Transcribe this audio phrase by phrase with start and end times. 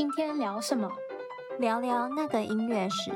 [0.00, 0.90] 今天聊什么？
[1.58, 3.12] 聊聊那个音乐史。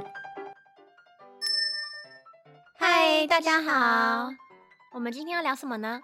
[2.77, 4.29] 嗨，大家好。
[4.93, 6.03] 我们今天要聊什么呢？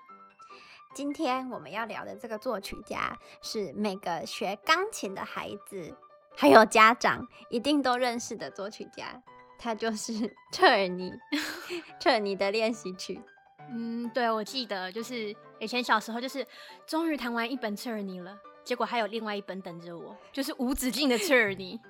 [0.95, 5.95] 今天我们要聊的这个作曲家是每个学钢琴的孩子
[6.35, 9.23] 还有家长一定都认识的作曲家，
[9.59, 11.13] 他就是 彻尔尼。
[12.01, 13.21] 彻尔尼的练习曲。
[13.69, 16.47] 嗯，对，我记得就是以前小时候就是
[16.87, 21.81] 终于弹完一本彻尔尼了，结果还有另外一本等着我，就是无止境的彻尔尼。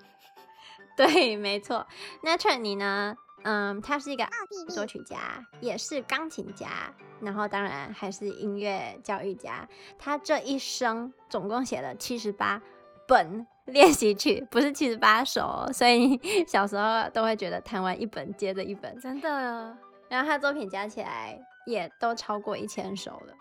[0.97, 1.87] 对，没错。
[2.23, 3.17] 那彻尔尼呢？
[3.43, 4.29] 嗯，他是一个
[4.69, 6.93] 作曲家，也是钢琴家，
[7.23, 9.67] 然后当然还是音乐教育家。
[9.99, 12.61] 他这一生总共写了七十八
[13.09, 19.75] 本练习曲，不是七十八首，所以小时候都会觉得弹完一本接着一本，真的。
[20.11, 23.35] 然后他作品加起来也都超过一千首了。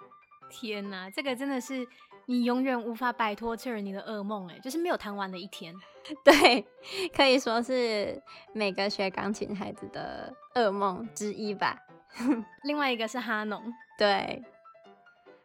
[0.50, 1.86] 天哪，这个真的是
[2.30, 5.73] 你永远无法摆脱切尔尼的噩梦哎，就是没有弹完的一天。
[6.23, 6.63] 对，
[7.11, 8.22] 可以说是
[8.53, 11.80] 每个学钢琴孩子的噩梦之一吧。
[12.61, 14.44] 另外一个是哈农，对。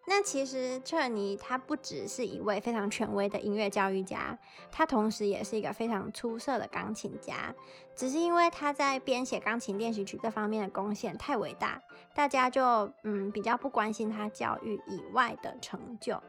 [0.06, 4.38] 那其实彻尔尼他不只是一位非常权威的音乐教育家，
[4.70, 7.54] 他同时也是一个非常出色的钢琴家。
[7.96, 11.80] 只是因为他在编写钢琴练习曲这方面的贡献太伟大，
[12.14, 16.22] 大家就嗯比较不关心他教育以外的成就。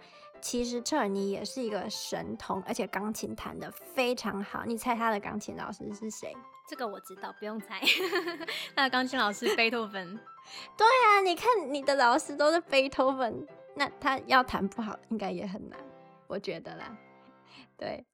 [0.45, 4.63] 其实彻尔尼也是一个神童，而且钢琴弹得非常好。
[4.63, 6.37] 你猜他的钢琴老师是谁？
[6.69, 7.81] 这个我知道，不用猜。
[8.75, 10.19] 他的钢琴老师贝多芬。
[10.77, 15.79] 对啊，你看你的老师都是贝多芬，那他要弹不好，应该也很难，
[16.27, 16.95] 我觉得啦。
[17.75, 18.05] 对，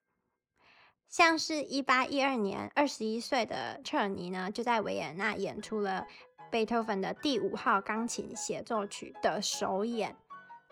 [1.10, 6.08] 像是一八一二年，二十一岁的彻尔尼呢，就在维也纳演出了
[6.50, 10.16] 贝多芬的第五号钢琴协奏曲的首演。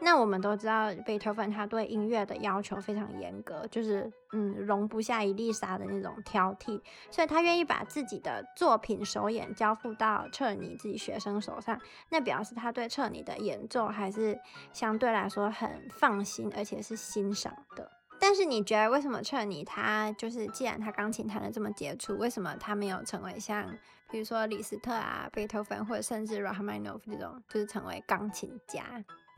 [0.01, 14.39] 那我们都知道，贝多芬他对音乐的要求非常严格，就是嗯，容不下一粒沙的那种挑剔，所以他愿意把自己的作品首演交付到彻尼自己学生手上，那表示他对彻尼的演奏还是
[14.71, 17.91] 相对来说很放心，而且是欣赏的。
[18.21, 23.65] 但是你觉得为什么彻尼他就是既然他钢琴弹得这么杰出，为什么他没有成为像
[24.09, 28.83] 比如说李斯特啊、贝多芬或者甚至拉赫曼尼诺夫这种，就是成为钢琴家？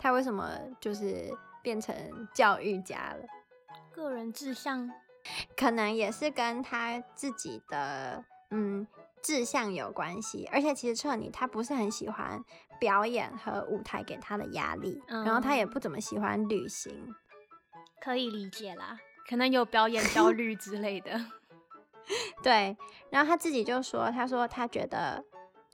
[0.02, 1.32] 他为什么就是
[1.62, 1.96] 变成
[2.34, 3.24] 教育家了？
[3.92, 4.90] 个人志向，
[5.56, 8.88] 可能也是跟他自己的嗯
[9.22, 10.50] 志向有关系。
[10.52, 12.44] 而且其实彻尔尼他不是很喜欢
[12.80, 17.14] 表演和舞台给他的压力，嗯，然后他也不怎么喜欢旅行，
[18.02, 19.00] 可以理解啦。
[19.30, 21.12] 可能有表演焦虑之类的。
[22.42, 22.76] 对，
[23.12, 25.24] 然后他自己就说，他说他觉得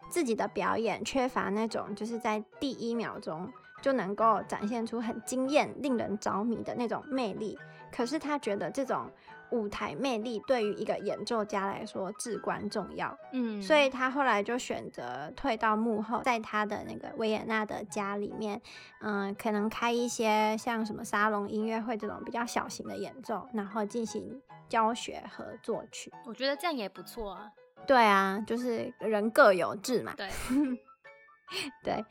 [0.09, 3.49] 自己的表演缺乏那种就是在第一秒钟。
[3.87, 7.57] 就能够展现出很惊艳、令人着迷的那种魅力。
[7.89, 9.09] 可是他觉得这种
[9.51, 13.17] 舞台魅力对于一个演奏家来说至关重要。
[13.31, 18.61] 嗯，所以他后来就选择退到幕后，在他的那个维也纳的家里面，
[18.99, 26.11] 嗯，可能开一些像什么沙龙音乐会这种比较小型的演奏，然后进行教学和作曲。
[26.25, 27.49] 我觉得这样也不错啊。
[27.87, 30.13] 对啊，就是人各有志嘛。
[30.17, 30.27] 对。
[31.83, 32.03] 对，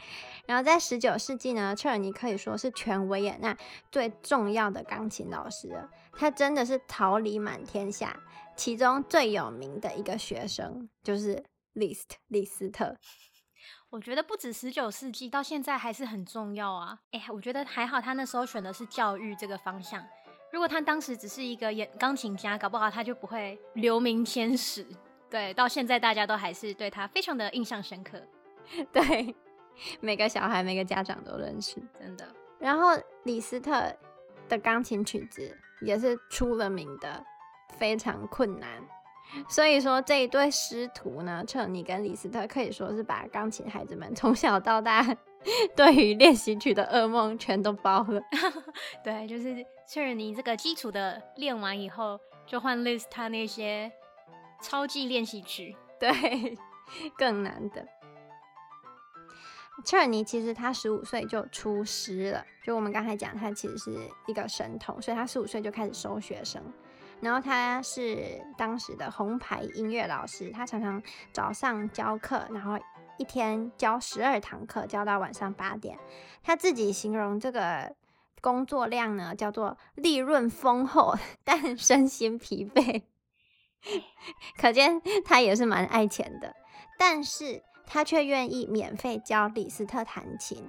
[0.47, 3.57] 然后在十九世纪呢，彻尔尼可以说是全维也纳
[3.93, 5.91] 最重要的钢琴老师了。
[6.13, 8.19] 他真的是桃李满天下，
[8.57, 12.97] 其中最有名的一个学生就是 List 李斯特。
[13.91, 16.99] 我觉得不止十九世纪，到现在还是很重要啊。
[17.13, 20.05] 哎，我觉得还好，他那时候选的是教育这个方向。
[20.53, 24.87] 如果他当时只是一个演钢琴家，搞不好他就不会留名千史。
[25.29, 28.21] 对，到现在大家都还是对他非常的印象深刻。
[28.93, 29.35] 对，
[30.01, 32.27] 每个小孩、每个家长都认识，真的。
[32.59, 32.91] 然后
[33.25, 33.93] 李斯特
[34.49, 37.23] 的钢琴曲子也是出了名的
[37.79, 38.83] 非常困难，
[39.49, 45.05] 所以说这一对师徒呢，彻尔尼跟李斯特可以说是把钢琴孩子们从小到大
[45.77, 48.21] 对于练习曲的噩梦全都包了。
[49.05, 53.93] 对，就是彻尔尼这个基础的练完以后，就换 Liszt 他那些
[54.63, 56.11] 超级练习曲，对，
[57.19, 57.87] 更难的。
[59.85, 66.63] 切尔尼其实他十五岁就出师了，就我们刚才讲，他其实是一个神童，所以他十五岁就开始收学生。
[67.21, 71.03] 然后他是当时的红牌音乐老师，他常常
[71.33, 72.79] 早上教课，然后
[73.19, 75.99] 一天教十二堂课，教到晚上八点。
[76.43, 77.95] 他自己形容这个
[78.41, 81.15] 工作量呢，叫做利润丰厚，
[81.45, 83.03] 但身心疲惫，
[84.59, 86.57] 可见他也是蛮爱钱的。
[86.99, 87.63] 但是。
[87.87, 90.69] 他却愿意免费教李斯特弹琴，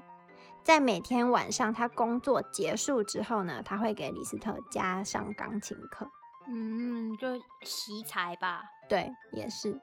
[0.64, 6.08] 在每天晚上他工作结束之后呢，他会给李斯特加上钢琴课。
[6.50, 8.64] 嗯，就奇才吧。
[8.88, 9.82] 对，也是。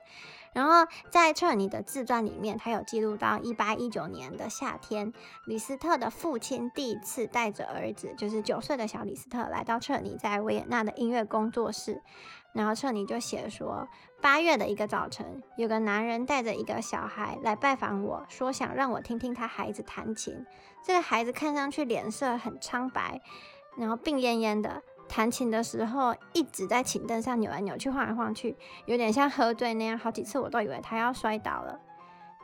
[0.55, 5.13] 然后在彻尼的自传里面，他有记录到一八一九年的夏天，
[5.47, 12.01] 李斯特的父亲第一次带着儿子，就是九岁的小李斯特，来到彻尼在维也纳的音乐工作室。
[12.55, 13.89] 然后彻尼就写说，
[14.23, 20.47] 八月的一个早晨，有个男人带着一个小孩来拜访我，说想让我听听他孩子弹琴。
[20.83, 23.21] 这个孩子看上去脸色很苍白，
[23.77, 24.83] 然后病恹恹的。
[25.09, 28.57] 弹琴的时候一直在琴凳上扭来扭去、晃来晃去，
[28.87, 29.99] 有点像喝醉那样。
[29.99, 31.79] 好几次我都以为他要摔倒了。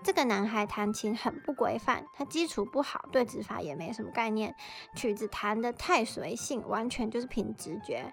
[0.03, 4.55] 这个男孩弹琴很不规范，他基础不好，对指法也没什么概念，
[4.95, 8.13] 曲子弹得太随性，完全就是凭直觉。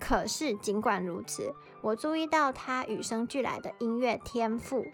[0.00, 4.84] 可是尽管如此，我注意到他与生俱来的音乐天赋。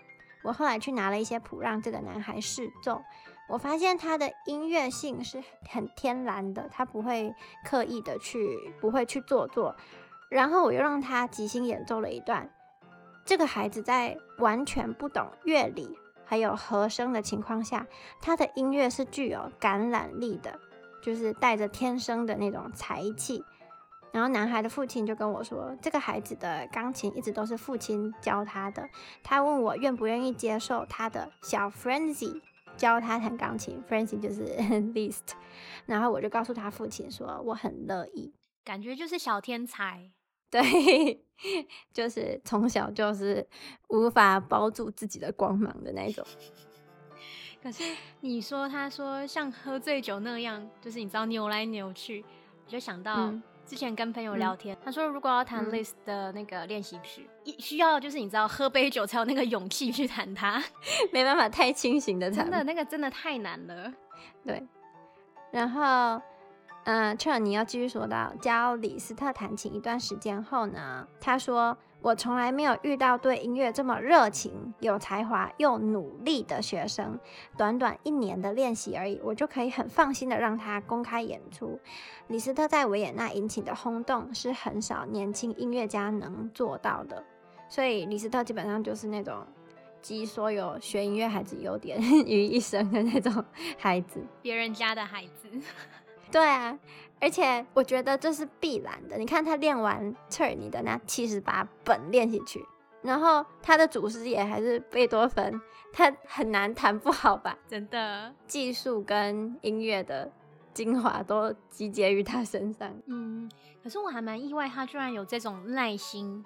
[0.43, 3.03] 我后来去拿了一些谱让这个男孩试奏。
[3.49, 7.35] 我发现他的音乐性是很天然的，他不会
[7.65, 9.75] 刻意的去，不会去做作。
[10.29, 12.51] 然后我又让他即兴演奏了一段。
[13.25, 17.87] 这个孩子在完全不懂乐理还有和声的情况下，
[18.21, 20.59] 他的音乐是具有感染力的，
[21.03, 23.43] 就是带着天生的那种才气。
[24.13, 28.89] 然后男孩的父亲就跟我说，这个孩子的钢琴一直都是父亲教他的。
[29.23, 32.41] 他问我愿不愿意接受他的小 Frenzy。
[32.79, 34.45] 教他弹钢琴，Francie 就是
[34.95, 35.33] Liszt，
[35.85, 38.33] 然后我就告诉他父亲说我很乐意，
[38.65, 40.11] 感觉就是小天才，
[40.49, 40.63] 对，
[41.93, 43.47] 就是从小就是
[43.89, 46.25] 无法包住自己的光芒的那种。
[47.63, 47.83] 可是
[48.21, 52.25] 你说他说像喝醉酒那样，就是你知道扭来扭去，
[52.65, 53.27] 我就想到。
[53.27, 60.63] 嗯之前跟朋友聊天，嗯、他说如果要弹 Liszt 的那个练习曲，一、嗯、需要就是你知道喝杯酒才有那个勇气去弹它，
[61.13, 63.93] 没办法太清醒 的弹，真的那个真的太难了。
[64.45, 64.67] 对，
[65.53, 66.21] 然后。
[66.85, 77.19] 嗯，彻尔尼要继续说到教李斯特弹琴一段时间后呢，他说：“我从来没有遇到对音乐这么热情、有才华又努力的学生。
[77.57, 81.79] 短短一年的练习而已，我就可以很放心的让他公开演出。
[82.29, 87.23] 李斯特在维也纳引起的轰动是很少年轻音乐家能做到的。
[87.69, 89.45] 所以李斯特基本上就是那种
[90.01, 93.45] 集所有学音乐孩子优点 于一身的那种
[93.77, 95.49] 孩子，别人家的孩子。
[96.31, 96.79] ”对啊，
[97.21, 99.17] 而且我觉得这是必然的。
[99.17, 102.65] 你看他练完彻尔尼的那七十八本练习曲，
[103.03, 105.61] 然后他的祖师爷还是贝多芬，
[105.93, 107.59] 他很难弹不好吧？
[107.67, 110.31] 真的，技术跟音乐的
[110.73, 112.93] 精华都集结于他身上。
[113.07, 113.51] 嗯，
[113.83, 116.45] 可是我还蛮意外，他居然有这种耐心，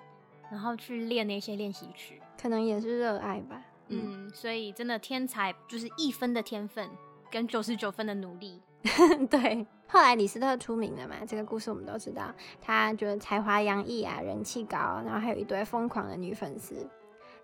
[0.51, 3.63] 然后去练那些练习曲，可能也是热爱吧。
[3.89, 6.89] 嗯，嗯，所以真的天才就是一分的天分
[7.31, 8.63] 跟九十九分的努力。
[9.31, 12.33] 对，后来李斯特出名了嘛，这个故事我们都知道。
[12.61, 16.89] 他觉得才华洋溢啊，人气高，然后还有一堆疯狂的女粉丝。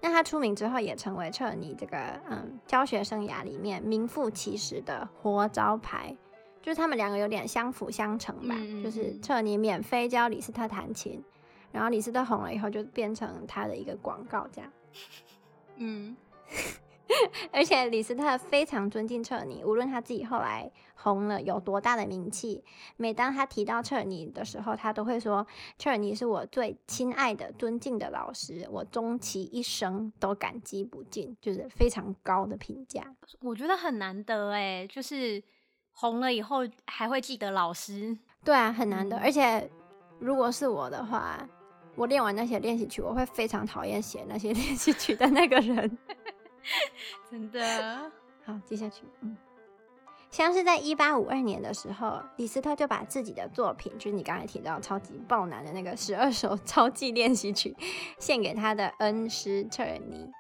[0.00, 1.96] 那他出名之后，也成为彻尼这个
[2.28, 6.16] 嗯教学生涯里面名副其实的活招牌。
[6.60, 11.22] 就是他们两个有点相辅相成吧，就是彻尼免费教李斯特弹琴，
[11.70, 14.70] 然后李斯特红了以后，就变成他的一个广告这样。
[15.76, 16.16] 嗯。
[17.52, 22.62] 而且李斯特非常尊敬彻尼，无论他自己后来红了有多大的名气，
[22.96, 25.46] 每当他提到彻尼的时候，他都会说
[25.78, 33.02] ：“彻尼是我最亲爱的、尊敬的老师，我终其一生都感激不尽。”就是非常高的评价。
[33.40, 35.42] 我觉得很难得哎，就是
[35.92, 38.16] 红了以后还会记得老师。
[38.44, 39.16] 对啊，很难得。
[39.18, 39.70] 而且
[40.18, 41.48] 如果是我的话，
[41.96, 45.98] 我练完那些练习曲，我会非常讨厌写那些 练习曲的那个人。
[47.30, 48.10] 真的
[48.44, 49.36] 好，接下去，嗯，
[50.30, 57.76] 像是在一八五二年的时候，李斯特就把自己的作品，就是你刚才提到超级爆难的那个十二首超技练习曲，
[58.18, 60.30] 献给他的恩师彻尔尼。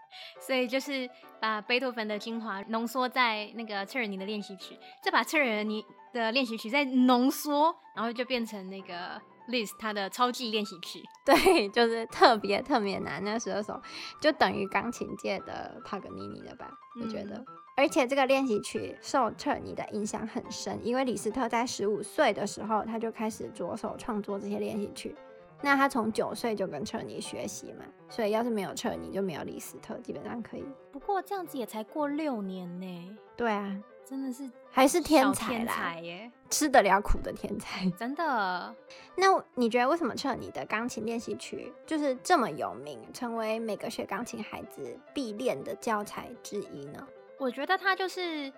[0.40, 1.08] 所以就是
[1.38, 9.20] 把贝多芬的精华浓缩在那个彻尔尼的练习曲，再把彻尔尼的练习曲再浓缩，然后就变成那个。
[9.48, 13.80] Liszt 他的超级练习曲， 对，就是特别特别难，那十二首
[14.20, 16.70] 就等于钢琴界的帕格尼尼了吧？
[17.00, 17.34] 我觉得。
[17.36, 25.16] 嗯、而且这个练习曲受彻尔尼的影响很深，因为李斯特在十五岁的时候他就开始着手创作这些练习曲。
[25.62, 30.64] 那他从九岁就跟彻尔尼学习嘛，所以要是没有彻尔尼，就没有李斯特，基本上可以。
[30.92, 33.16] 不过这样子也才过六年呢。
[33.34, 33.80] 对啊。
[34.08, 38.74] 真的是还是天才啦，天才耶，吃得了苦的天才，真的。
[39.16, 47.06] 那你觉得为什么彻尔尼的钢琴练习曲就是这么有名，成为每个学钢琴孩子必练的教材之一呢？
[47.38, 48.50] 我觉得它就是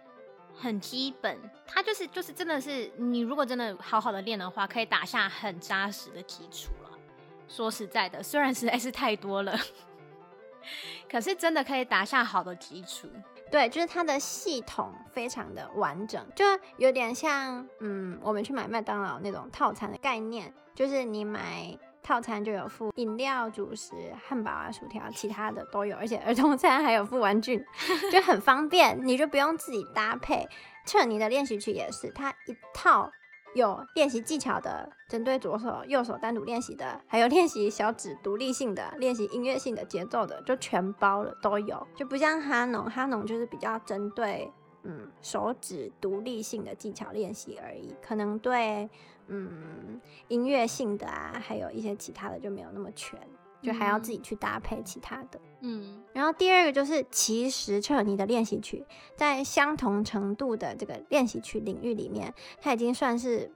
[0.54, 6.90] 很基本，它就是就是真的是你如果真的好好的练的话，可以打下很扎实的基础了。
[7.48, 9.58] 说实在的，虽然实在是太多了，
[11.10, 13.08] 可是真的可以打下好的基础。
[13.50, 16.44] 对，就是它的系统非常的完整，就
[16.76, 23.94] 有点像嗯，我们去买麦当劳那种套餐的概念，就是你买套餐就有附饮料、主食、
[24.26, 27.66] 汉堡啊、薯条，其他的都有，而且儿童餐还有附玩具，
[28.12, 30.48] 就很方便，你就不用自己搭配。
[30.86, 33.10] 彻尼的练习曲也是，它一套。
[33.54, 41.86] 有练习技巧的，针对左手、右手单独练习的，还有练习小指独立性的、练习音乐性的节奏的，就全包了，都有。
[41.96, 44.50] 就不像哈农，哈农就是比较针对
[44.84, 48.88] 嗯手指独立性的技巧练习而已，可能对
[49.26, 53.18] 嗯音乐性的啊，还有一些其他的就没有那么全。
[53.62, 58.84] 就还要自己去搭配其他的，嗯，然后第二个就是，其实彻尼的练习曲
[59.16, 63.52] 在相同程度的这个练习曲领域里面，它已经算是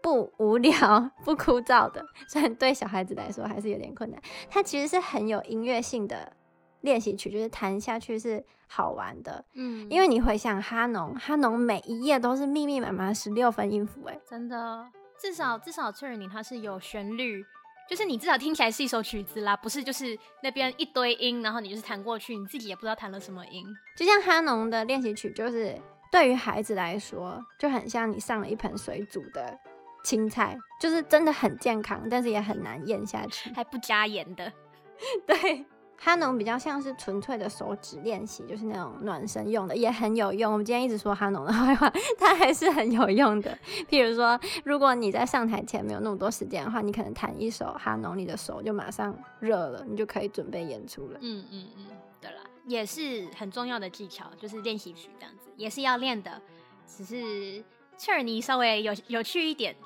[0.00, 4.20] 不无聊、 不枯燥的，虽然对小孩子来说还是有点困难。
[4.48, 6.32] 它其实是很有音乐性的
[6.80, 14.86] 练习曲，就是弹下去是好玩的，嗯，因为你回想哈农，哈农每一页都是密密麻麻十六分音符，哎，真的，
[15.20, 17.44] 至少至少彻尼它是有旋律。
[17.92, 23.66] 就是你至少听起来是一首曲子啦，不是就是那边一堆音，然后你就是弹过去，你自己也不知道弹了什么音。
[23.94, 25.78] 就像哈农的练习曲，就是
[26.10, 29.58] 对于孩子来说，就很像你上了一盆水煮的
[30.04, 34.50] 青菜，就是真的很健康，但是也很难咽下去，还不加盐的。
[35.28, 35.66] 对。
[36.04, 40.52] 哈农比较像是纯粹的手指练习，就是那种暖身用的，也很有用。
[40.52, 43.56] 我们今天一直说哈农的坏话，它还是很有用的。
[43.88, 51.18] 譬如说，如果你在上台前没有那么多时间的话，你可能弹一首哈农，你的手就马上热了，你就可以准备演出了。
[51.20, 51.86] 嗯嗯嗯，
[52.20, 56.42] 对啦，也是很重要的技巧，就是练习曲这样子，也是要练的。
[56.84, 57.62] 只是
[57.96, 59.76] 彻尼稍微有有趣一点，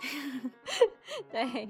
[1.31, 1.69] 对。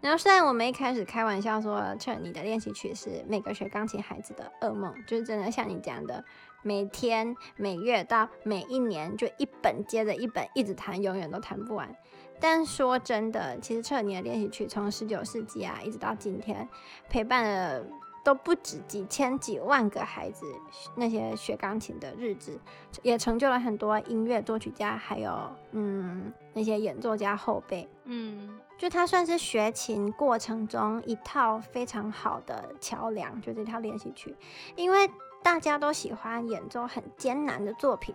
[0.00, 6.24] 然后虽然我们一开始开玩笑说，彻尼的练习曲是每个学钢琴孩子的噩梦，就是真的像你讲的，
[6.62, 11.94] 每天、每月到每一年，就一本接着一本，一直弹，永远都弹不完。
[12.40, 16.68] 但说真的，其实彻尼的练习曲从十九世纪啊，一直到今天，
[17.08, 17.84] 陪伴了。
[18.22, 20.44] 都不止几千几万个孩子，
[20.94, 22.60] 那些学钢琴的日子，
[23.02, 25.32] 也成就了很多音乐作曲家，还有
[25.72, 27.88] 嗯那些演奏家后辈。
[28.04, 34.34] 嗯，就它算是学琴过程中一套非常好的桥梁，就这套练习曲。
[34.74, 35.06] 因为
[35.42, 38.14] 大家都喜欢演奏很艰难的作品，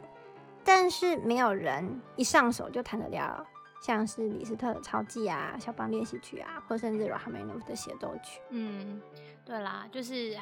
[0.63, 3.45] 但是没有人一上手就弹得了，
[3.79, 8.41] 像是李斯特的超技啊、肖邦练习曲啊，或甚至拉赫曼尼诺夫的协奏曲。
[8.49, 8.99] 嗯。
[9.45, 10.35] 对啦，就是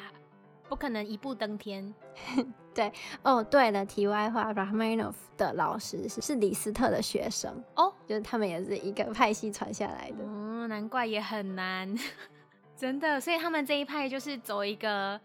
[0.69, 1.93] 不可能一步登天。
[2.73, 10.23] 对哦，对了，题外话，Rachmaninoff 的老师是是李斯特的学生哦，就是他们也是一个派系传下来的。
[10.25, 11.93] 哦，难怪也很难，
[12.75, 13.21] 真的。
[13.21, 15.19] 所以他们这一派就是走一个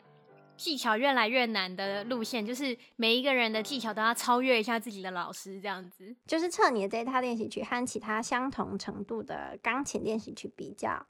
[0.57, 6.15] 技巧越来越难的路线，就是每一个人的技巧都要超越一下自己的老师，这样子。
[6.27, 11.07] 就是彻你的这一套练习曲和其他相同程度的钢琴练习曲比较。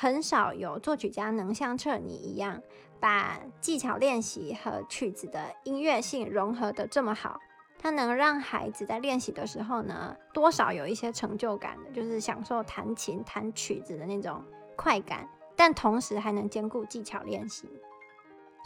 [0.00, 2.62] 很少有作曲家能像彻尼一样，
[3.00, 7.40] 把技巧练习和曲子的音乐性融合的这么好。
[7.80, 14.40] 他能让孩子在练习的时候呢，多少有一些成就感的，就是享受弹琴、弹曲子的那种
[14.76, 17.68] 快感，但同时还能兼顾技巧练习。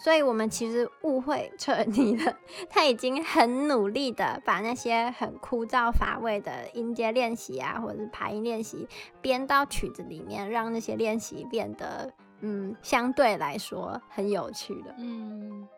[0.02, 2.36] 所以，我们其实误会彻尼了。
[2.68, 8.88] 他已经很努力的把那些很枯燥乏味的音阶练习啊，或者是爬音练习
[9.20, 14.92] 编到曲子里面，让那些练习变得嗯，相对来说很有趣的。
[14.98, 15.68] 嗯，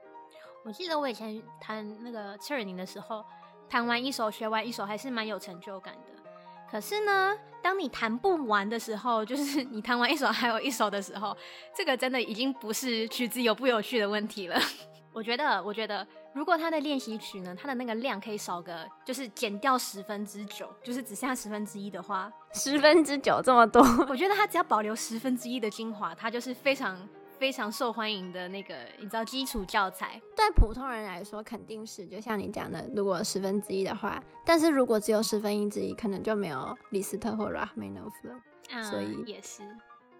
[0.65, 3.23] 我记得我以前弹那个彻尼的时候，
[3.69, 6.23] 弹完一首，学完一首，还是蛮有成就感的。
[6.71, 11.35] 可是呢，当你弹不完的时候，就是你弹完一首还有一首的时候，
[11.75, 14.61] 这个真的已经不是曲子有不有趣的问题了。
[15.15, 23.81] 我觉得，我觉得，如果他的练习曲呢，他的那个量可以少个，就是减掉十分之九，就是只剩下十分之一的话，十分之九这么多，
[24.11, 26.99] 我觉得他只要保留十分之一的精华，他就是非常。
[27.45, 38.35] 非常受欢迎的那个，你知道基础教材，对普通人来说肯定是，就像你讲的，如果十分之一的话，但是如果只有十分之一，可能就没有李斯特或拉赫曼尼诺夫了。
[38.71, 39.63] 嗯，所以也是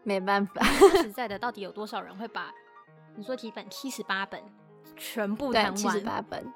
[0.03, 0.63] 没办法。
[0.79, 2.53] 说实在的，到底有多少人会把
[3.17, 4.43] 你说几本七十八本
[4.95, 5.75] 全部弹完？
[5.75, 6.53] 七十八本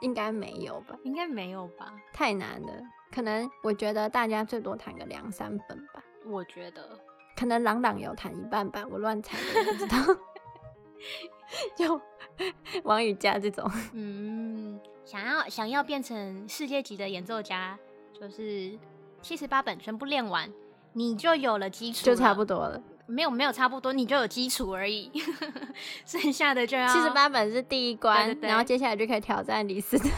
[0.00, 0.96] 应该没有吧？
[1.04, 1.92] 应该没有吧？
[2.10, 2.72] 太难了，
[3.12, 6.02] 可能我觉得大家最多弹个两三本吧。
[6.24, 6.98] 我觉得。
[7.36, 9.96] 可能朗朗有弹一半吧，我乱猜的，不知道。
[11.76, 12.00] 就
[12.84, 17.78] 王羽佳这种，嗯，想要想要变成世界级的演奏家，
[18.18, 18.78] 就是
[19.22, 20.50] 七十八本全部练完，
[20.94, 22.82] 你就有了基础，就差不多了。
[23.06, 25.12] 没有没有差不多，你就有基础而已，
[26.06, 30.08] 剩下的就要七十八本是第一关，对对对，然后接下来就可以挑战李斯特。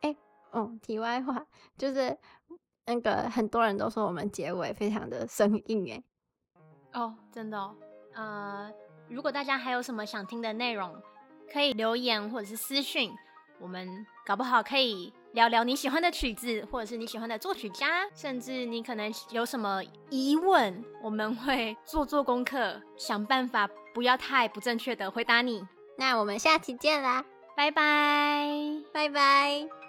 [0.00, 0.16] 哎、欸，
[0.50, 1.46] 哦，题外话，
[1.78, 2.18] 就是
[2.92, 6.02] 那个很多人都说我们结尾非常的生硬，哎，
[7.00, 7.76] 哦，真的哦，
[8.14, 8.72] 呃，
[9.08, 11.00] 如果大家还有什么想听的内容，
[11.52, 13.12] 可以留言或者是私讯，
[13.60, 15.12] 我们搞不好可以。
[15.32, 19.80] 聊聊你喜欢的曲子，或者是你喜欢的作曲家，甚至你可能有什么
[20.10, 25.64] 疑问，我们会做做功课，想办法不要太不正确的回答你。
[25.96, 27.24] 那我们下期见啦，
[27.56, 29.79] 拜拜，拜拜。